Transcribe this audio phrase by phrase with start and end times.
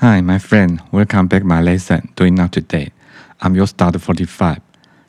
[0.00, 0.80] Hi, my friend.
[0.92, 2.08] Welcome back my lesson.
[2.16, 2.90] Doing now today.
[3.42, 4.58] I'm your start 45.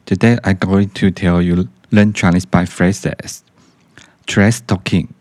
[0.05, 3.41] Today I'm going to tell you learn Chinese by phrases.
[4.28, 5.13] Trash talking.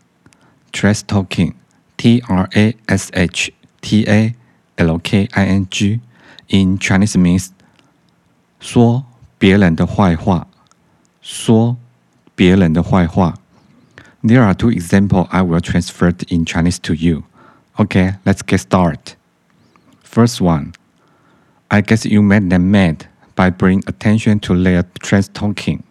[0.73, 1.55] Trash talking.
[1.95, 3.49] T R A S H
[3.81, 4.35] T A
[4.77, 6.01] L K I N G.
[6.49, 7.51] In Chinese means
[8.59, 9.05] 说
[9.37, 10.47] 别人的坏话。
[11.21, 11.77] 说
[12.35, 13.35] 别人的坏话。
[14.21, 17.23] There are two examples I will transfer in Chinese to you.
[17.77, 19.15] Okay, let's get started.
[20.05, 20.73] First one,
[21.69, 25.83] I guess you made them mad by bringing attention to their trash talking.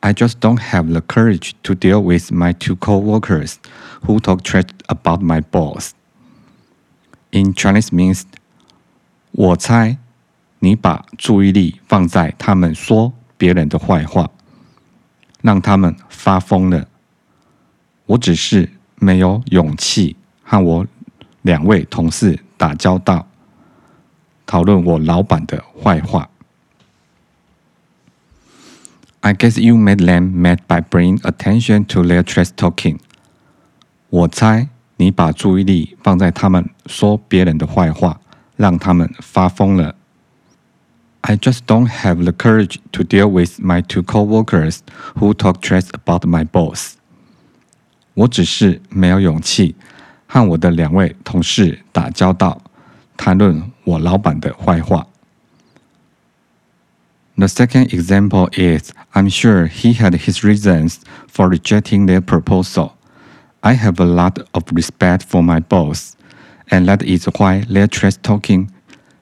[0.00, 3.58] I just don't have the courage to deal with my two co-workers
[4.06, 5.94] who talk trash about my boss.
[7.30, 8.24] In Chinese means,
[9.32, 9.96] 我猜
[10.58, 14.30] 你把注意力放在他们说别人的坏话，
[15.40, 16.86] 让他们发疯了。
[18.06, 20.86] 我只是没有勇气和我
[21.42, 23.27] 两位同事 打交道。
[24.45, 26.29] 讨论我老板的坏话。
[29.21, 32.99] I guess you made them mad by bringing attention to their trash talking。
[34.09, 38.21] 我猜你把注意力放在他们说别人的坏话，
[38.55, 39.95] 让他们发疯了。
[41.21, 44.79] I just don't have the courage to deal with my two coworkers
[45.15, 46.93] who talk trash about my boss。
[48.13, 49.75] 我只是没有勇气
[50.26, 52.62] 和我的两位同事打交道。
[53.16, 55.06] 谈论我老板的坏话。
[57.36, 62.92] The second example is I'm sure he had his reasons for rejecting their proposal.
[63.60, 66.14] I have a lot of respect for my boss,
[66.68, 68.70] and that is why their trash talking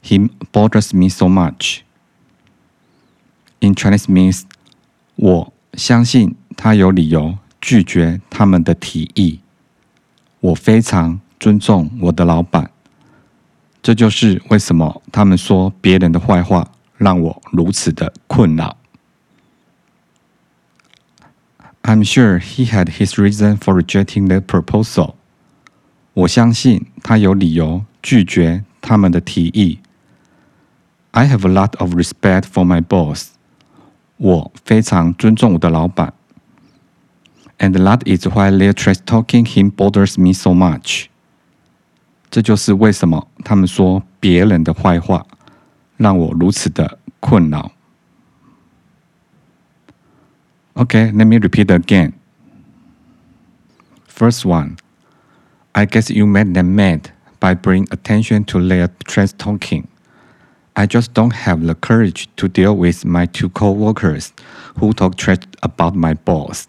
[0.03, 1.83] him bothers me so much.
[3.61, 4.43] In Chinese means
[5.17, 9.41] 我相信他有理由拒绝他们的提议。
[10.45, 12.71] 我非常尊重我的老板。
[13.83, 18.77] 这就是为什么他们说别人的坏话让我如此的困扰。
[21.83, 25.15] I'm sure he had his reason for rejecting the proposal。
[26.13, 29.79] 我相信他有理由拒绝他们的提议。
[31.13, 33.29] I have a lot of respect for my boss。
[34.19, 36.13] 我非常尊重我的老板。
[37.59, 41.07] And that is why their trash talking him bothers me so much。
[42.31, 45.27] 这就是为什么他们说别人的坏话，
[45.97, 47.73] 让我如此的困扰。
[50.75, 52.13] Okay, let me repeat again.
[54.07, 54.77] First one,
[55.73, 57.11] I guess you made them mad
[57.41, 59.89] by bringing attention to their trash talking.
[60.75, 64.33] I just don't have the courage to deal with my two co-workers
[64.79, 66.69] who talk trash about my boss.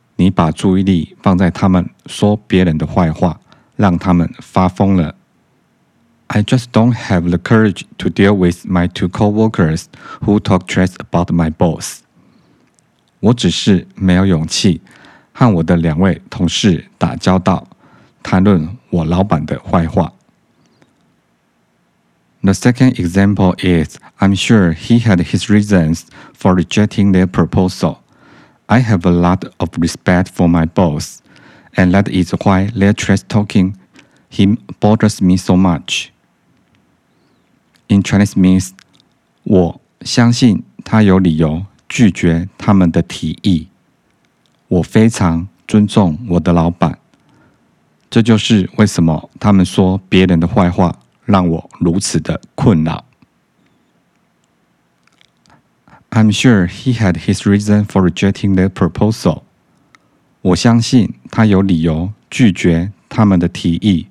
[0.20, 3.40] 你把注意力放在他们说别人的坏话，
[3.76, 5.14] 让他们发疯了。
[6.28, 9.84] I just don't have the courage to deal with my two coworkers
[10.22, 12.00] who talk trash about my boss.
[13.20, 14.80] 我只是没有勇气
[15.32, 17.68] 和我的两位同事打交道，
[18.22, 20.12] 谈论我老板的坏话。
[22.42, 26.02] The second example is I'm sure he had his reasons
[26.38, 27.98] for rejecting their proposal.
[28.70, 31.18] I have a lot of respect for my boss,
[31.74, 33.74] and that is why their trash talking
[34.28, 36.08] him bothers me so much.
[37.88, 38.70] In Chinese means，
[39.44, 43.68] 我相信他有理由拒绝他们的提议。
[44.68, 46.98] 我非常尊重我的老板。
[48.10, 53.04] 这就是为什么他们说别人的坏话让我如此的困扰。
[56.10, 59.42] I'm sure he had his reason for rejecting the proposal。
[60.42, 64.06] 我相信他有理由拒绝他们的提议。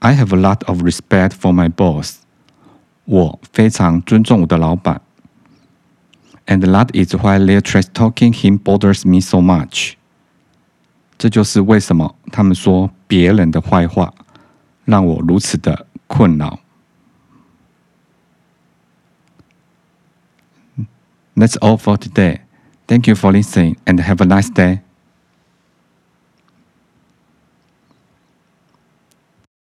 [0.00, 2.16] I have a lot of respect for my boss。
[3.04, 5.00] 我非常尊重我的老板，
[6.46, 9.92] and that is why their trash talking him bothers me so much。
[11.16, 14.12] 这就是为什么他们说别人的坏话
[14.84, 16.58] 让我如此的困扰。
[21.41, 22.41] That's all for today.
[22.87, 24.81] Thank you for listening and have a nice day.